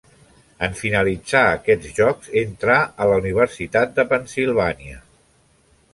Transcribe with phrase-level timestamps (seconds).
[0.67, 4.99] En finalitzar aquests Jocs entrà a la Universitat de Pennsilvània.